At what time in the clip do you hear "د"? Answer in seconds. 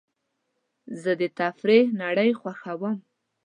1.19-1.21